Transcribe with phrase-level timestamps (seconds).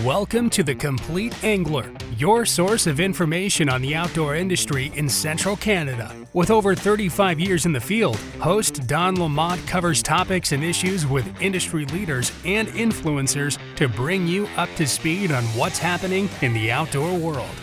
[0.00, 5.54] Welcome to The Complete Angler, your source of information on the outdoor industry in central
[5.54, 6.16] Canada.
[6.32, 11.42] With over 35 years in the field, host Don Lamont covers topics and issues with
[11.42, 16.72] industry leaders and influencers to bring you up to speed on what's happening in the
[16.72, 17.54] outdoor world.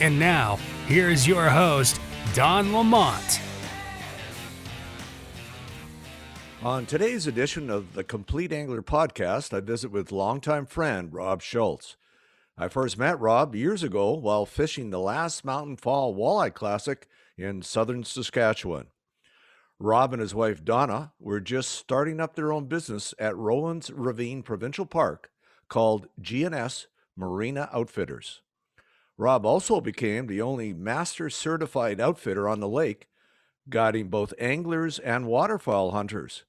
[0.00, 0.58] And now,
[0.88, 2.00] here's your host,
[2.34, 3.40] Don Lamont.
[6.64, 11.96] On today's edition of the Complete Angler podcast, I visit with longtime friend Rob Schulz.
[12.56, 17.62] I first met Rob years ago while fishing the last Mountain Fall Walleye Classic in
[17.62, 18.88] southern Saskatchewan.
[19.78, 24.42] Rob and his wife Donna were just starting up their own business at Rowan's Ravine
[24.42, 25.30] Provincial Park
[25.68, 28.40] called G&S Marina Outfitters.
[29.16, 33.06] Rob also became the only master certified outfitter on the lake,
[33.70, 36.44] guiding both anglers and waterfowl hunters.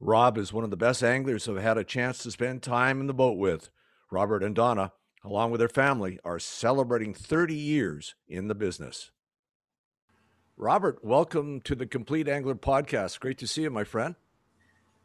[0.00, 3.06] Rob is one of the best anglers I've had a chance to spend time in
[3.06, 3.70] the boat with.
[4.10, 4.92] Robert and Donna,
[5.24, 9.10] along with their family, are celebrating 30 years in the business.
[10.56, 13.18] Robert, welcome to the Complete Angler podcast.
[13.18, 14.14] Great to see you, my friend.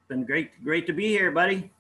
[0.08, 1.72] Been great, great to be here, buddy.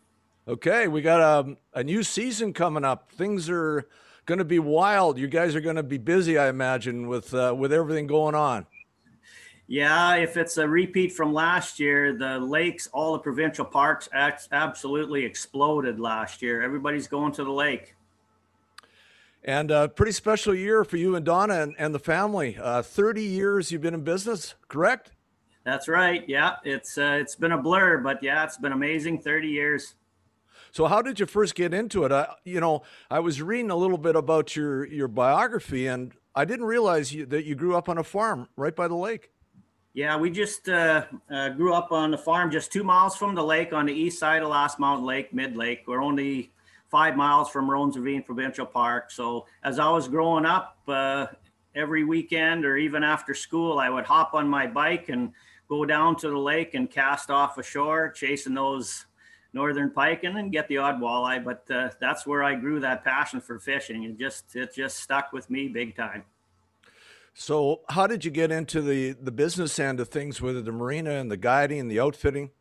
[0.47, 3.11] Okay, we got a, um, a new season coming up.
[3.11, 3.87] Things are
[4.25, 5.19] going to be wild.
[5.19, 8.65] You guys are going to be busy, I imagine, with uh, with everything going on.
[9.71, 15.23] Yeah, if it's a repeat from last year, the lakes, all the provincial parks absolutely
[15.23, 16.63] exploded last year.
[16.63, 17.93] Everybody's going to the lake.
[19.43, 22.57] And a uh, pretty special year for you and Donna and, and the family.
[22.59, 25.11] Uh, 30 years you've been in business, correct?
[25.65, 26.27] That's right.
[26.27, 29.19] Yeah, it's uh, it's been a blur, but yeah, it's been amazing.
[29.19, 29.93] 30 years.
[30.71, 32.11] So how did you first get into it?
[32.11, 32.81] I, you know,
[33.11, 37.27] I was reading a little bit about your your biography, and I didn't realize you,
[37.27, 39.29] that you grew up on a farm right by the lake.
[39.93, 43.43] Yeah, we just uh, uh, grew up on the farm just two miles from the
[43.43, 45.83] lake on the east side of Last Mountain Lake, Mid Lake.
[45.87, 46.51] We're only
[46.89, 49.09] five miles from Rowan's Ravine Provincial Park.
[49.09, 51.27] So as I was growing up, uh,
[51.75, 55.31] every weekend or even after school, I would hop on my bike and
[55.67, 59.07] go down to the lake and cast off ashore, chasing those
[59.53, 61.43] northern pike and get the odd walleye.
[61.43, 64.03] But uh, that's where I grew that passion for fishing.
[64.03, 66.23] It just it just stuck with me big time.
[67.39, 71.11] So, how did you get into the the business end of things with the marina
[71.11, 72.51] and the guiding and the outfitting?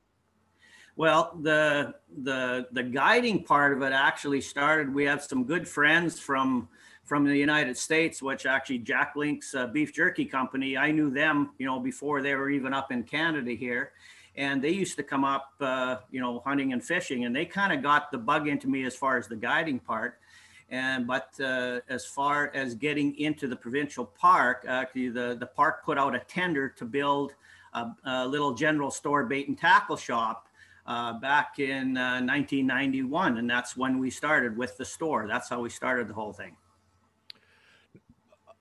[0.95, 4.95] Well, the the the guiding part of it actually started.
[4.95, 6.69] We have some good friends from
[7.03, 10.77] from the United States, which actually Jack Link's uh, beef jerky company.
[10.77, 13.91] I knew them, you know, before they were even up in Canada here,
[14.37, 17.73] and they used to come up, uh, you know, hunting and fishing, and they kind
[17.73, 20.21] of got the bug into me as far as the guiding part.
[20.71, 25.85] And but uh, as far as getting into the provincial park, actually the, the park
[25.85, 27.35] put out a tender to build
[27.73, 30.49] a, a little general store bait and tackle shop
[30.87, 33.39] uh, back in uh, 1991.
[33.39, 35.27] And that's when we started with the store.
[35.27, 36.57] That's how we started the whole thing.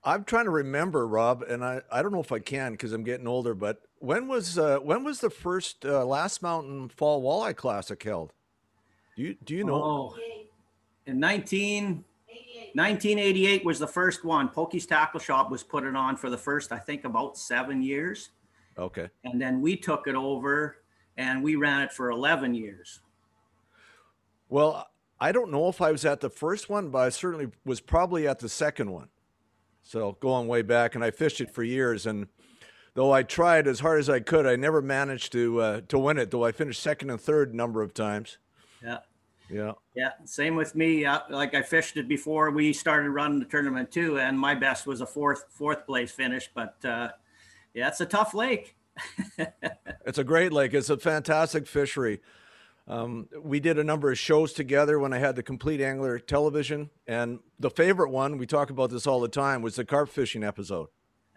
[0.04, 3.02] I'm trying to remember, Rob, and I, I don't know if I can because I'm
[3.02, 7.56] getting older, but when was uh, when was the first uh, Last Mountain Fall Walleye
[7.56, 8.32] Classic held?
[9.16, 9.82] Do you do you know?
[9.82, 10.16] Oh,
[11.08, 12.04] in 19,
[12.74, 14.48] 1988 was the first one.
[14.48, 18.30] Pokey's Tackle Shop was put it on for the first, I think, about seven years.
[18.78, 19.08] Okay.
[19.24, 20.76] And then we took it over
[21.16, 23.00] and we ran it for 11 years.
[24.50, 24.86] Well,
[25.18, 28.28] I don't know if I was at the first one, but I certainly was probably
[28.28, 29.08] at the second one.
[29.82, 32.06] So going way back, and I fished it for years.
[32.06, 32.28] And
[32.94, 36.18] though I tried as hard as I could, I never managed to uh, to win
[36.18, 36.30] it.
[36.30, 38.36] Though I finished second and third a number of times.
[38.82, 38.98] Yeah.
[39.50, 39.72] Yeah.
[39.94, 40.12] Yeah.
[40.24, 41.04] Same with me.
[41.04, 44.86] Uh, like I fished it before we started running the tournament too, and my best
[44.86, 46.50] was a fourth fourth place finish.
[46.54, 47.10] But uh,
[47.74, 48.76] yeah, it's a tough lake.
[50.06, 50.74] it's a great lake.
[50.74, 52.20] It's a fantastic fishery.
[52.88, 56.88] Um, we did a number of shows together when I had the Complete Angler television,
[57.06, 60.42] and the favorite one we talk about this all the time was the carp fishing
[60.42, 60.88] episode.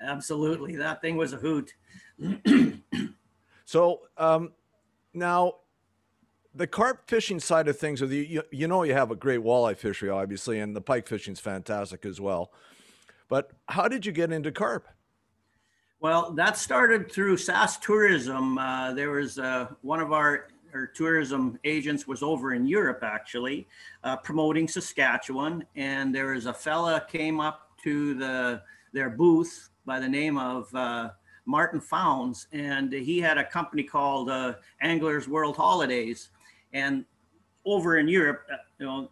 [0.01, 1.73] Absolutely, that thing was a hoot.
[3.65, 4.53] so um,
[5.13, 5.55] now
[6.53, 10.09] the carp fishing side of things, you, you know, you have a great walleye fishery,
[10.09, 12.51] obviously, and the pike fishing is fantastic as well.
[13.29, 14.87] But how did you get into carp?
[16.01, 18.57] Well, that started through Sask Tourism.
[18.57, 23.67] Uh, there was uh, one of our, our, tourism agents was over in Europe actually,
[24.03, 28.61] uh, promoting Saskatchewan, and there was a fella came up to the
[28.93, 31.11] their booth by the name of uh,
[31.45, 36.29] Martin Founds, and he had a company called uh, Anglers World Holidays
[36.73, 37.05] and
[37.65, 39.09] over in Europe, uh, you know,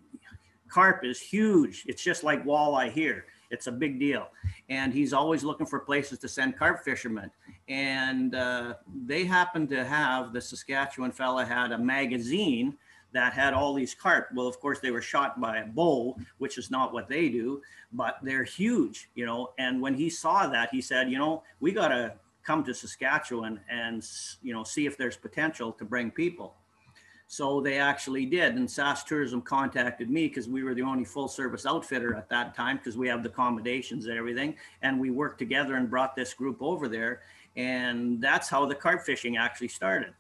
[0.69, 1.83] carp is huge.
[1.87, 3.25] It's just like walleye here.
[3.51, 4.29] It's a big deal.
[4.69, 7.31] And he's always looking for places to send carp fishermen.
[7.67, 8.75] And uh,
[9.05, 12.77] they happen to have, the Saskatchewan fella had a magazine
[13.11, 14.29] that had all these carp.
[14.35, 17.61] Well, of course, they were shot by a bow, which is not what they do,
[17.91, 19.49] but they're huge, you know.
[19.57, 22.13] And when he saw that, he said, you know, we got to
[22.43, 24.07] come to Saskatchewan and,
[24.43, 26.53] you know, see if there's potential to bring people.
[27.31, 28.55] So they actually did.
[28.55, 32.55] And Sask Tourism contacted me because we were the only full service outfitter at that
[32.55, 34.55] time because we have the accommodations and everything.
[34.81, 37.21] And we worked together and brought this group over there.
[37.55, 40.15] And that's how the carp fishing actually started.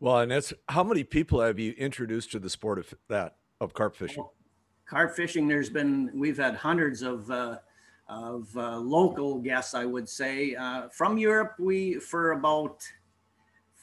[0.00, 3.74] Well, and that's how many people have you introduced to the sport of that of
[3.74, 4.22] carp fishing?
[4.22, 4.32] Well,
[4.86, 7.58] carp fishing, there's been we've had hundreds of uh,
[8.08, 11.56] of uh, local guests, I would say, uh, from Europe.
[11.58, 12.82] We for about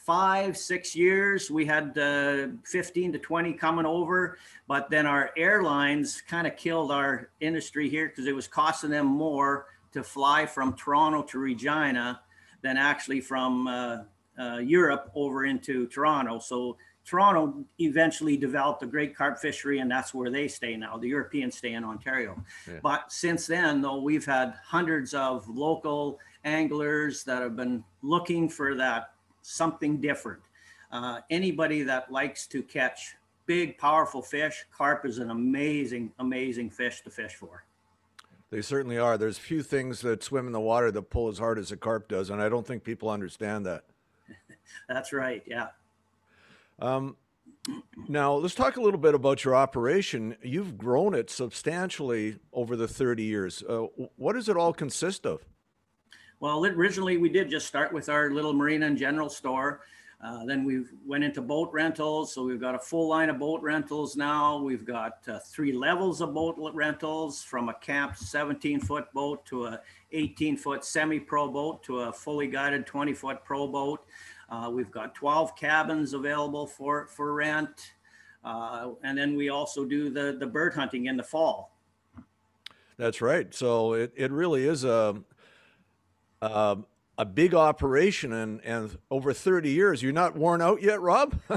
[0.04, 6.20] five six years we had uh, 15 to 20 coming over but then our airlines
[6.20, 10.74] kind of killed our industry here because it was costing them more to fly from
[10.74, 12.20] toronto to regina
[12.62, 13.98] than actually from uh,
[14.38, 16.38] uh, Europe over into Toronto.
[16.38, 20.96] So Toronto eventually developed a great carp fishery, and that's where they stay now.
[20.96, 22.42] The Europeans stay in Ontario.
[22.66, 22.78] Yeah.
[22.82, 28.74] But since then, though, we've had hundreds of local anglers that have been looking for
[28.76, 29.13] that
[29.44, 30.40] something different.
[30.90, 33.14] Uh, anybody that likes to catch
[33.46, 37.64] big, powerful fish, carp is an amazing, amazing fish to fish for.
[38.50, 39.18] They certainly are.
[39.18, 42.08] There's few things that swim in the water that pull as hard as a carp
[42.08, 43.84] does, and I don't think people understand that.
[44.88, 45.42] That's right.
[45.46, 45.68] Yeah.
[46.78, 47.16] Um,
[48.08, 50.36] now let's talk a little bit about your operation.
[50.42, 53.62] You've grown it substantially over the 30 years.
[53.68, 53.86] Uh,
[54.16, 55.44] what does it all consist of?
[56.44, 59.80] Well, originally we did just start with our little marina and general store.
[60.22, 62.34] Uh, then we went into boat rentals.
[62.34, 64.58] So we've got a full line of boat rentals now.
[64.58, 69.68] We've got uh, three levels of boat rentals from a camped 17 foot boat to
[69.68, 69.80] a
[70.12, 74.04] 18 foot semi pro boat to a fully guided 20 foot pro boat.
[74.50, 77.94] Uh, we've got 12 cabins available for, for rent.
[78.44, 81.74] Uh, and then we also do the, the bird hunting in the fall.
[82.98, 83.52] That's right.
[83.54, 85.16] So it, it really is a,
[86.46, 86.78] a,
[87.18, 90.02] a big operation and, and over 30 years.
[90.02, 91.34] You're not worn out yet, Rob?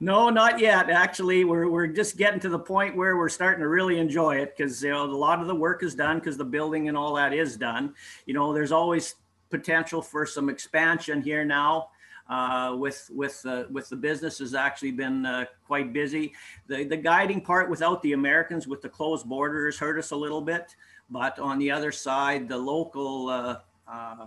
[0.00, 0.90] no, not yet.
[0.90, 4.54] Actually, we're, we're just getting to the point where we're starting to really enjoy it
[4.56, 7.14] because you know a lot of the work is done because the building and all
[7.14, 7.94] that is done.
[8.26, 9.14] You know, there's always
[9.50, 11.88] potential for some expansion here now.
[12.28, 16.32] Uh, with with uh, with the business has actually been uh, quite busy.
[16.68, 20.40] The the guiding part without the Americans with the closed borders hurt us a little
[20.40, 20.74] bit,
[21.12, 23.56] but on the other side, the local uh,
[23.86, 24.26] uh,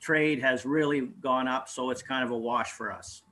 [0.00, 3.22] trade has really gone up, so it's kind of a wash for us.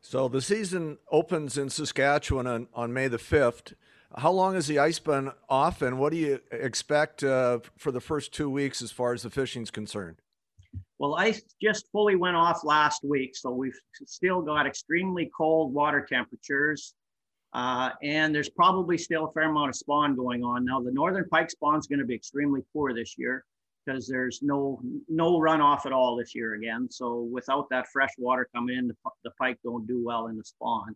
[0.00, 3.74] So the season opens in Saskatchewan on, on May the fifth.
[4.16, 8.00] How long has the ice been off, and what do you expect uh, for the
[8.00, 10.16] first two weeks as far as the fishing's concerned?
[10.98, 16.06] Well, ice just fully went off last week, so we've still got extremely cold water
[16.08, 16.94] temperatures,
[17.52, 20.64] uh, and there's probably still a fair amount of spawn going on.
[20.64, 23.44] Now, the northern pike spawn is going to be extremely poor this year
[23.84, 26.88] because there's no no runoff at all this year again.
[26.90, 28.94] So without that fresh water coming in, the,
[29.24, 30.94] the pike don't do well in the spawn.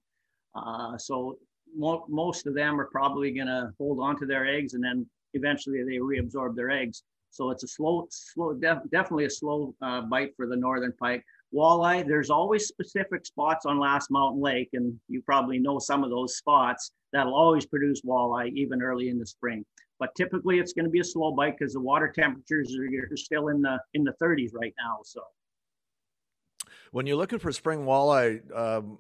[0.55, 1.39] Uh, so
[1.77, 5.07] mo- most of them are probably going to hold on to their eggs and then
[5.35, 7.03] eventually they reabsorb their eggs.
[7.31, 11.25] So it's a slow, slow, def- definitely a slow uh, bite for the northern pike.
[11.55, 16.11] Walleye, there's always specific spots on Last Mountain Lake, and you probably know some of
[16.11, 19.65] those spots that'll always produce walleye even early in the spring.
[19.99, 23.49] But typically, it's going to be a slow bite because the water temperatures are, still
[23.49, 24.99] in the in the 30s right now.
[25.05, 25.23] So,
[26.91, 28.99] when you're looking for spring walleye, um,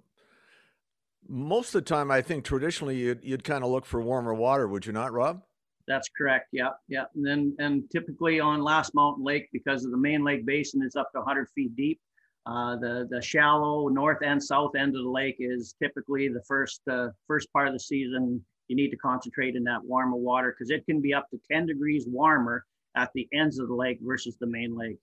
[1.29, 4.69] most of the time, I think traditionally you'd, you'd kind of look for warmer water,
[4.69, 5.43] would you not, Rob?
[5.87, 6.49] That's correct.
[6.53, 7.05] Yeah, yeah.
[7.15, 10.97] And then and typically on Last Mountain Lake, because of the main lake basin is
[10.97, 12.01] up to 100 feet deep.
[12.47, 16.81] Uh, the the shallow north and south end of the lake is typically the first
[16.89, 18.45] uh, first part of the season.
[18.69, 21.67] You need to concentrate in that warmer water because it can be up to 10
[21.67, 22.65] degrees warmer
[22.97, 24.99] at the ends of the lake versus the main lake.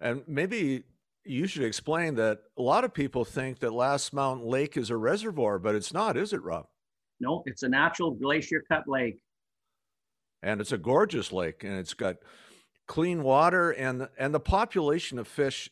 [0.00, 0.84] And maybe
[1.24, 4.96] you should explain that a lot of people think that Last Mountain Lake is a
[4.96, 6.66] reservoir, but it's not, is it, Rob?
[7.20, 9.18] No, it's a natural glacier cut lake.
[10.42, 12.16] And it's a gorgeous lake and it's got
[12.86, 15.68] clean water and and the population of fish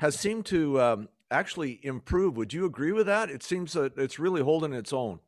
[0.00, 2.36] has seemed to um, actually improve.
[2.38, 3.30] Would you agree with that?
[3.30, 5.20] It seems that it's really holding its own.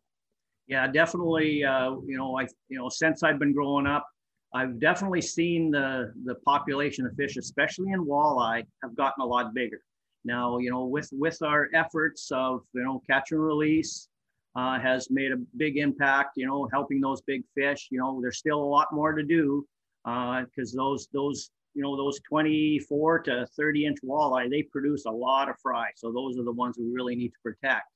[0.67, 1.63] Yeah, definitely.
[1.63, 4.07] Uh, you know, I you know since I've been growing up,
[4.55, 9.53] I've definitely seen the the population of fish, especially in walleye, have gotten a lot
[9.53, 9.81] bigger.
[10.25, 14.09] Now, you know, with with our efforts of you know catch and release,
[14.57, 16.31] uh, has made a big impact.
[16.37, 17.89] You know, helping those big fish.
[17.91, 19.67] You know, there's still a lot more to do
[20.05, 25.11] because uh, those those you know, those 24 to 30 inch walleye, they produce a
[25.11, 25.89] lot of fry.
[25.97, 27.89] So those are the ones we really need to protect.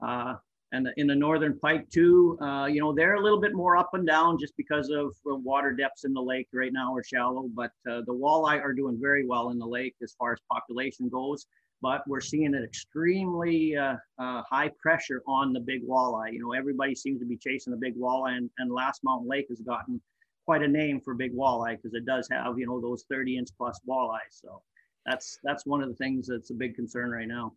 [0.00, 0.34] Uh,
[0.72, 3.90] and in the northern pike too, uh, you know, they're a little bit more up
[3.92, 7.70] and down just because of water depths in the lake right now are shallow, but
[7.88, 11.46] uh, the walleye are doing very well in the lake as far as population goes.
[11.82, 16.32] But we're seeing an extremely uh, uh, high pressure on the big walleye.
[16.32, 19.46] You know, everybody seems to be chasing the big walleye, and, and Last Mountain Lake
[19.48, 20.00] has gotten
[20.44, 23.48] quite a name for big walleye because it does have, you know, those 30 inch
[23.56, 24.18] plus walleye.
[24.30, 24.62] So
[25.06, 27.52] that's that's one of the things that's a big concern right now.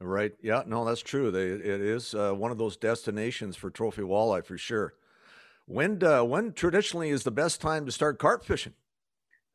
[0.00, 0.32] Right.
[0.42, 0.62] Yeah.
[0.66, 1.30] No, that's true.
[1.30, 4.94] They, it is uh, one of those destinations for trophy walleye for sure.
[5.66, 8.74] When uh, when traditionally is the best time to start carp fishing?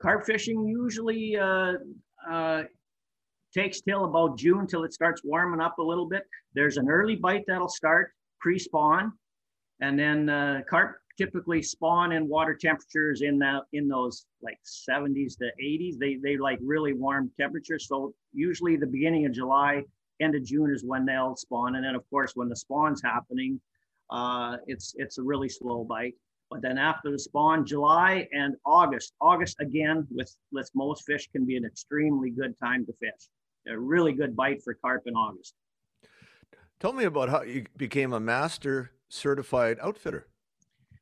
[0.02, 1.74] Carp fishing usually uh,
[2.30, 2.64] uh,
[3.54, 6.24] takes till about June till it starts warming up a little bit.
[6.54, 9.14] There's an early bite that'll start pre-spawn,
[9.80, 15.38] and then uh, carp typically spawn in water temperatures in that in those like 70s
[15.38, 15.98] to 80s.
[15.98, 17.88] They they like really warm temperatures.
[17.88, 19.84] So usually the beginning of July
[20.22, 21.76] end of June is when they'll spawn.
[21.76, 23.60] And then of course, when the spawn's happening,
[24.10, 26.14] uh, it's, it's a really slow bite.
[26.50, 31.46] But then after the spawn, July and August, August again with, with most fish can
[31.46, 33.30] be an extremely good time to fish.
[33.68, 35.54] A really good bite for carp in August.
[36.80, 40.28] Tell me about how you became a master certified outfitter.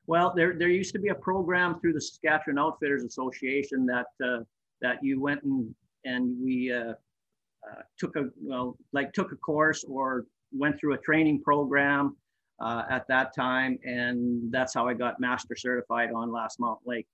[0.09, 4.39] Well, there, there used to be a program through the Saskatchewan Outfitters Association that uh,
[4.81, 9.83] that you went and and we uh, uh, took a well, like took a course
[9.83, 12.17] or went through a training program
[12.59, 17.07] uh, at that time, and that's how I got master certified on Last Mountain Lake.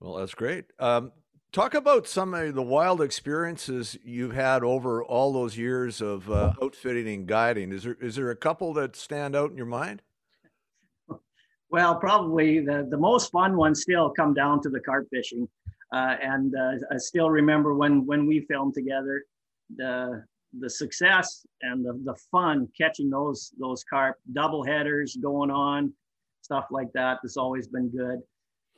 [0.00, 0.64] Well, that's great.
[0.80, 1.12] Um,
[1.52, 6.54] talk about some of the wild experiences you've had over all those years of uh,
[6.60, 7.70] outfitting and guiding.
[7.70, 10.02] Is there is there a couple that stand out in your mind?
[11.74, 15.48] Well, probably the, the most fun ones still come down to the carp fishing.
[15.92, 19.24] Uh, and uh, I still remember when when we filmed together,
[19.74, 20.24] the
[20.60, 25.92] the success and the, the fun catching those those carp double headers going on,
[26.42, 27.18] stuff like that.
[27.20, 28.20] That's always been good.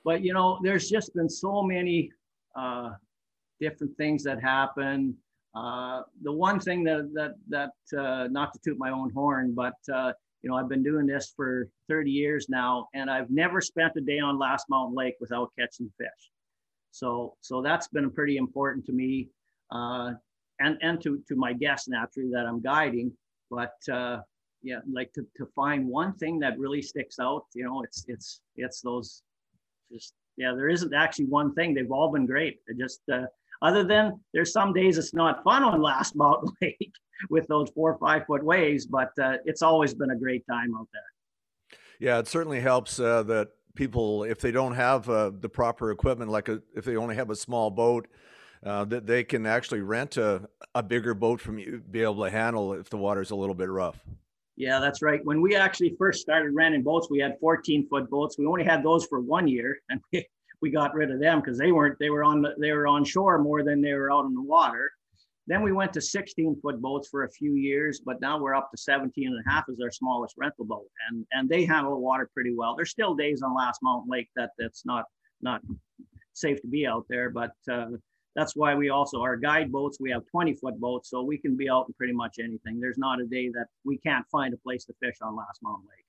[0.03, 2.11] But you know, there's just been so many
[2.59, 2.93] uh,
[3.61, 5.15] different things that happen.
[5.55, 9.76] Uh, the one thing that that that uh, not to toot my own horn, but
[9.93, 10.12] uh,
[10.43, 14.00] you know, I've been doing this for 30 years now, and I've never spent a
[14.00, 16.31] day on Last Mountain Lake without catching fish.
[16.90, 19.28] So, so that's been pretty important to me,
[19.71, 20.12] uh,
[20.61, 23.12] and and to to my guests naturally that I'm guiding.
[23.50, 24.21] But uh,
[24.62, 27.45] yeah, like to, to find one thing that really sticks out.
[27.55, 29.23] You know, it's it's it's those
[29.93, 30.55] just yeah.
[30.57, 31.75] There isn't actually one thing.
[31.75, 32.61] They've all been great.
[32.66, 33.26] It just uh,
[33.62, 36.93] other than there's some days it's not fun on Last Mountain Lake
[37.30, 40.75] with those four or five foot waves, but uh, it's always been a great time
[40.78, 41.78] out there.
[41.99, 46.30] Yeah, it certainly helps uh, that people, if they don't have uh, the proper equipment,
[46.30, 48.08] like a, if they only have a small boat,
[48.64, 52.30] uh, that they can actually rent a, a bigger boat from you, be able to
[52.30, 53.99] handle if the water's a little bit rough.
[54.56, 55.20] Yeah, that's right.
[55.25, 58.38] When we actually first started renting boats, we had 14 foot boats.
[58.38, 60.26] We only had those for one year, and we,
[60.62, 63.38] we got rid of them because they weren't they were on they were on shore
[63.38, 64.90] more than they were out in the water.
[65.49, 68.71] Then we went to 16 foot boats for a few years, but now we're up
[68.73, 70.87] to 17 and a half as our smallest rental boat.
[71.09, 72.75] And, and they handle the water pretty well.
[72.75, 75.05] There's still days on Last Mountain Lake that that's not,
[75.41, 75.61] not
[76.33, 77.91] safe to be out there, but uh,
[78.35, 81.57] that's why we also, our guide boats, we have 20 foot boats, so we can
[81.57, 82.81] be out in pretty much anything.
[82.81, 85.87] There's not a day that we can't find a place to fish on Last Mountain
[85.88, 86.05] Lake.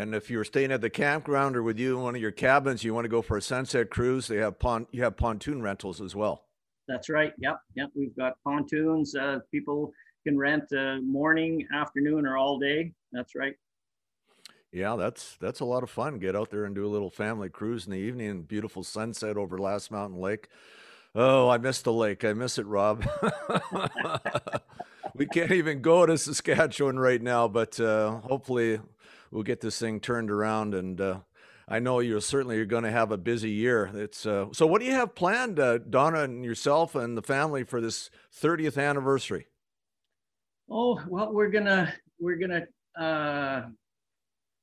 [0.00, 2.82] And if you're staying at the campground or with you in one of your cabins,
[2.82, 6.00] you want to go for a sunset cruise, they have pon- you have pontoon rentals
[6.00, 6.46] as well.
[6.88, 7.32] That's right.
[7.38, 7.58] Yep.
[7.76, 7.90] Yep.
[7.94, 9.14] We've got pontoons.
[9.14, 9.92] Uh, people
[10.26, 12.92] can rent uh, morning, afternoon, or all day.
[13.12, 13.54] That's right.
[14.72, 16.18] Yeah, that's that's a lot of fun.
[16.18, 19.56] Get out there and do a little family cruise in the evening beautiful sunset over
[19.56, 20.48] Last Mountain Lake.
[21.14, 22.24] Oh, I miss the lake.
[22.24, 23.06] I miss it, Rob.
[25.14, 28.80] we can't even go to Saskatchewan right now, but uh, hopefully
[29.30, 31.18] we'll get this thing turned around and uh,
[31.68, 33.90] I know you're certainly you're going to have a busy year.
[33.94, 34.66] It's uh, so.
[34.66, 38.82] What do you have planned, uh, Donna and yourself and the family for this 30th
[38.82, 39.46] anniversary?
[40.70, 42.62] Oh well, we're gonna we're gonna.
[42.98, 43.68] Uh,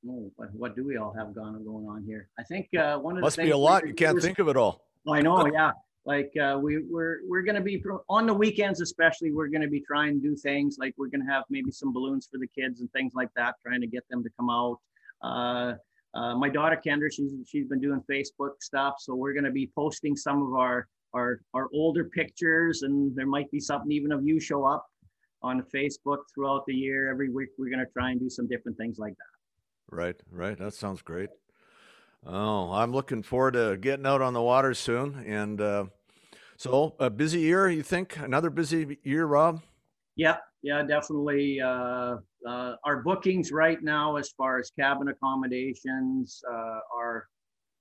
[0.07, 2.29] oh, what, what do we all have going going on here?
[2.39, 3.87] I think uh, one of must be a lot.
[3.87, 4.87] You can't think of it all.
[5.07, 5.45] I know.
[5.47, 5.71] Yeah.
[6.05, 9.31] Like uh, we we're we're gonna be on the weekends, especially.
[9.31, 12.39] We're gonna be trying to do things like we're gonna have maybe some balloons for
[12.39, 14.79] the kids and things like that, trying to get them to come out.
[15.21, 15.73] Uh,
[16.13, 19.71] uh, my daughter Kendra, she's she's been doing Facebook stuff, so we're going to be
[19.75, 24.25] posting some of our our our older pictures, and there might be something even of
[24.25, 24.85] you show up
[25.41, 27.09] on Facebook throughout the year.
[27.09, 29.95] Every week, we're going to try and do some different things like that.
[29.95, 30.57] Right, right.
[30.57, 31.29] That sounds great.
[32.25, 35.23] Oh, I'm looking forward to getting out on the water soon.
[35.25, 35.85] And uh,
[36.55, 38.17] so, a busy year, you think?
[38.17, 39.61] Another busy year, Rob?
[40.15, 41.59] Yeah, yeah, definitely.
[41.59, 47.27] Uh, uh, our bookings right now, as far as cabin accommodations, uh, are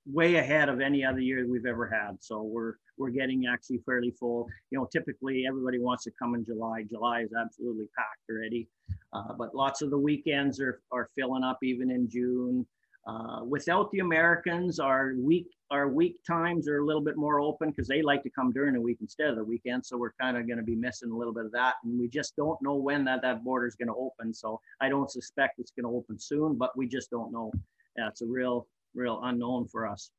[0.07, 2.17] way ahead of any other year we've ever had.
[2.21, 4.47] So we're we're getting actually fairly full.
[4.71, 6.83] You know, typically everybody wants to come in July.
[6.89, 8.67] July is absolutely packed already,
[9.13, 12.65] uh, but lots of the weekends are are filling up even in June.
[13.07, 17.69] Uh, without the Americans, our week our week times are a little bit more open
[17.69, 19.85] because they like to come during the week instead of the weekend.
[19.85, 22.09] So we're kind of going to be missing a little bit of that, and we
[22.09, 24.33] just don't know when that that border is going to open.
[24.33, 27.51] So I don't suspect it's going to open soon, but we just don't know.
[27.97, 30.11] Yeah, it's a real real unknown for us.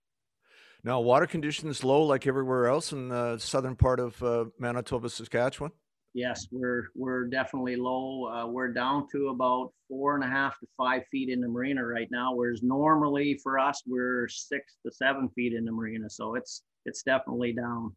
[0.85, 5.71] Now, water conditions low like everywhere else in the southern part of uh, Manitoba, Saskatchewan.
[6.15, 8.27] Yes, we're we're definitely low.
[8.27, 11.85] Uh, we're down to about four and a half to five feet in the marina
[11.85, 16.11] right now, whereas normally for us we're six to seven feet in the marina.
[16.11, 17.97] So it's it's definitely down.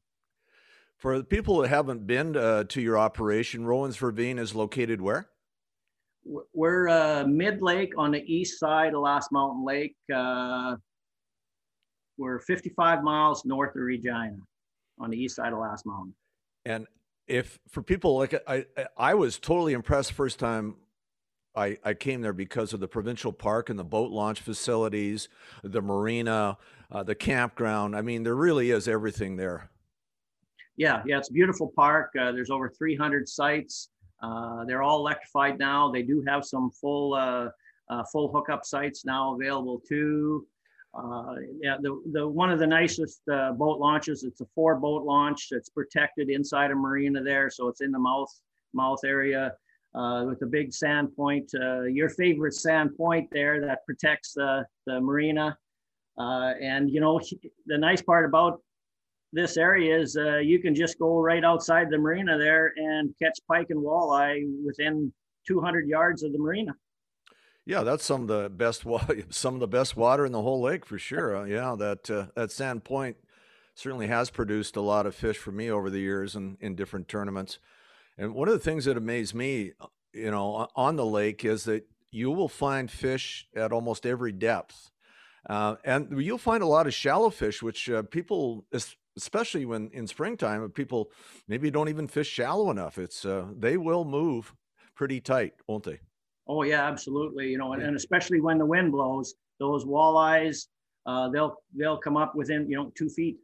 [0.97, 5.27] For the people that haven't been uh, to your operation, Rowan's Ravine is located where?
[6.53, 9.95] We're uh, mid lake on the east side of Last Mountain Lake.
[10.13, 10.77] Uh,
[12.17, 14.37] we're 55 miles north of Regina
[14.99, 16.15] on the east side of Last Mountain.
[16.65, 16.87] And
[17.27, 18.65] if for people like I,
[18.97, 20.75] I was totally impressed first time
[21.55, 25.29] I, I came there because of the provincial park and the boat launch facilities,
[25.63, 26.57] the marina,
[26.91, 27.95] uh, the campground.
[27.95, 29.69] I mean, there really is everything there.
[30.77, 32.11] Yeah, yeah, it's a beautiful park.
[32.19, 33.89] Uh, there's over 300 sites.
[34.21, 35.89] Uh, they're all electrified now.
[35.89, 37.49] They do have some full uh,
[37.89, 40.45] uh, full hookup sites now available too.
[40.95, 44.23] Uh, yeah, the, the one of the nicest uh, boat launches.
[44.23, 45.49] It's a four boat launch.
[45.51, 48.31] It's protected inside a marina there, so it's in the mouth
[48.73, 49.53] mouth area
[49.93, 51.51] uh, with a big sand point.
[51.59, 55.57] Uh, your favorite sand point there that protects the the marina.
[56.17, 57.19] Uh, and you know
[57.65, 58.61] the nice part about
[59.33, 63.37] this area is uh, you can just go right outside the marina there and catch
[63.49, 65.11] pike and walleye within
[65.45, 66.73] 200 yards of the marina.
[67.65, 70.61] Yeah, that's some of the best water, some of the best water in the whole
[70.61, 71.35] lake for sure.
[71.35, 73.17] Uh, yeah, that uh, that Sand Point
[73.73, 76.75] certainly has produced a lot of fish for me over the years and in, in
[76.75, 77.59] different tournaments.
[78.17, 81.65] And one of the things that amazed me, uh, you know, on the lake is
[81.65, 84.91] that you will find fish at almost every depth.
[85.49, 88.65] Uh, and you'll find a lot of shallow fish, which uh, people,
[89.15, 91.11] especially when in springtime, people
[91.47, 92.97] maybe don't even fish shallow enough.
[92.97, 94.55] It's uh, they will move
[94.95, 95.99] pretty tight, won't they?
[96.47, 97.49] Oh yeah, absolutely.
[97.49, 100.67] You know, and, and especially when the wind blows, those walleyes,
[101.05, 103.37] uh, they'll they'll come up within you know two feet.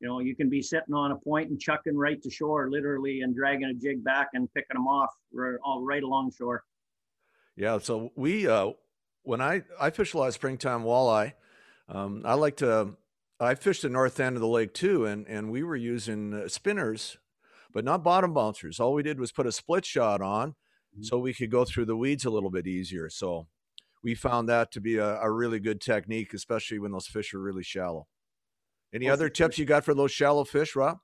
[0.00, 3.22] You know, you can be sitting on a point and chucking right to shore, literally,
[3.22, 6.62] and dragging a jig back and picking them off right, all right along shore.
[7.56, 7.78] Yeah.
[7.78, 8.72] So we, uh,
[9.22, 11.32] when I I fish a lot of springtime walleye,
[11.88, 12.96] um, I like to.
[13.40, 16.48] I fished the north end of the lake too, and and we were using uh,
[16.48, 17.18] spinners,
[17.72, 18.78] but not bottom bouncers.
[18.78, 20.54] All we did was put a split shot on
[20.94, 21.02] Mm-hmm.
[21.02, 23.10] so we could go through the weeds a little bit easier.
[23.10, 23.48] So
[24.04, 27.40] we found that to be a, a really good technique, especially when those fish are
[27.40, 28.06] really shallow.
[28.94, 30.98] Any well, other tips you got for those shallow fish, Rob?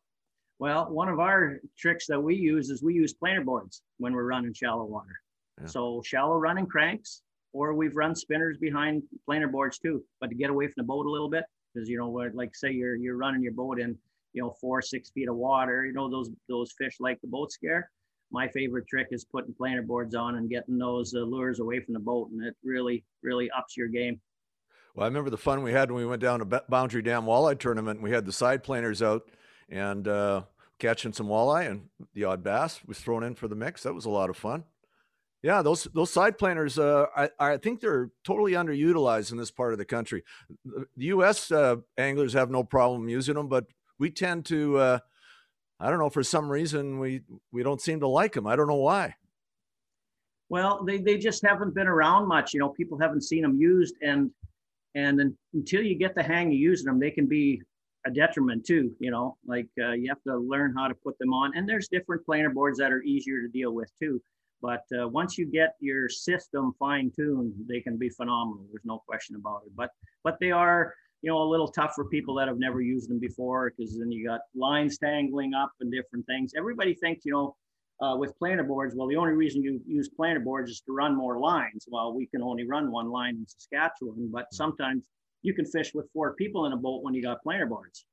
[0.61, 4.27] Well, one of our tricks that we use is we use planer boards when we're
[4.27, 5.21] running shallow water.
[5.61, 5.67] Yeah.
[5.67, 7.23] So shallow running cranks,
[7.53, 11.07] or we've run spinners behind planer boards too, but to get away from the boat
[11.07, 13.97] a little bit, because you know, like say you're you're running your boat in,
[14.35, 15.85] you know, four six feet of water.
[15.85, 17.91] You know those those fish like the boat scare
[18.31, 21.95] my favorite trick is putting planer boards on and getting those uh, lures away from
[21.95, 24.21] the boat, and it really, really ups your game.
[24.95, 27.59] Well, I remember the fun we had when we went down to Boundary Dam Walleye
[27.59, 28.03] Tournament.
[28.03, 29.31] We had the side planers out
[29.69, 30.43] and uh,
[30.79, 33.85] catching some walleye, and the odd bass was thrown in for the mix.
[33.85, 34.65] That was a lot of fun.
[35.43, 39.73] Yeah, those those side planers, uh, I, I think they're totally underutilized in this part
[39.73, 40.23] of the country.
[40.65, 41.51] The U.S.
[41.51, 43.67] Uh, anglers have no problem using them, but
[43.99, 44.99] we tend to uh,
[45.81, 48.47] I don't know for some reason we we don't seem to like them.
[48.47, 49.15] I don't know why.
[50.51, 52.53] Well, they, they just haven't been around much.
[52.53, 54.31] You know, people haven't seen them used, and
[54.95, 57.63] and until you get the hang of using them, they can be
[58.07, 58.93] a detriment too.
[58.99, 61.57] You know, like uh, you have to learn how to put them on.
[61.57, 64.21] And there's different planer boards that are easier to deal with too.
[64.61, 68.67] But uh, once you get your system fine tuned, they can be phenomenal.
[68.71, 69.73] There's no question about it.
[69.75, 69.91] But
[70.25, 73.19] but they are you know, a little tough for people that have never used them
[73.19, 76.53] before because then you got lines tangling up and different things.
[76.57, 77.57] Everybody thinks, you know,
[78.01, 81.15] uh, with planer boards, well, the only reason you use planer boards is to run
[81.15, 81.85] more lines.
[81.89, 84.57] Well, we can only run one line in Saskatchewan, but hmm.
[84.57, 85.05] sometimes
[85.43, 88.07] you can fish with four people in a boat when you got planer boards.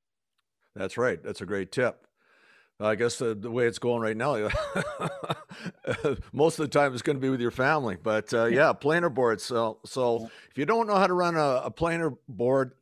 [0.76, 1.22] That's right.
[1.24, 2.06] That's a great tip.
[2.80, 4.34] I guess the, the way it's going right now,
[6.32, 7.98] most of the time it's going to be with your family.
[8.02, 9.43] But uh, yeah, planer boards.
[9.43, 12.74] So, so if you don't know how to run a, a planer board,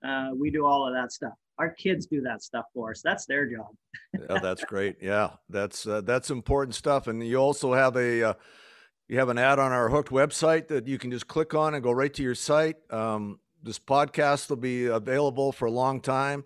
[0.03, 1.33] Uh, we do all of that stuff.
[1.59, 3.03] Our kids do that stuff for us.
[3.03, 3.67] That's their job.
[4.41, 4.95] that's great.
[4.99, 7.05] Yeah, that's uh, that's important stuff.
[7.05, 8.33] And you also have a uh,
[9.11, 11.83] you have an ad on our Hooked website that you can just click on and
[11.83, 12.77] go right to your site.
[12.89, 16.45] Um, this podcast will be available for a long time.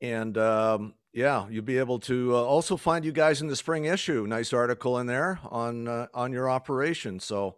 [0.00, 3.84] And um, yeah, you'll be able to uh, also find you guys in the spring
[3.84, 4.26] issue.
[4.26, 7.20] Nice article in there on uh, on your operation.
[7.20, 7.56] So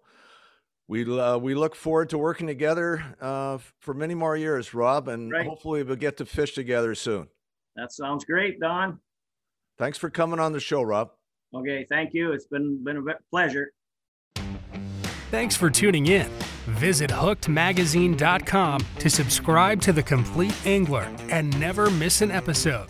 [0.88, 5.30] we uh, we look forward to working together uh, for many more years, Rob, and
[5.30, 5.46] right.
[5.46, 7.28] hopefully we'll get to fish together soon.
[7.76, 8.98] That sounds great, Don.
[9.78, 11.10] Thanks for coming on the show, Rob.
[11.54, 12.32] Okay, thank you.
[12.32, 13.70] It's been been a pleasure.
[15.36, 16.30] Thanks for tuning in.
[16.64, 22.88] Visit hookedmagazine.com to subscribe to The Complete Angler and never miss an episode.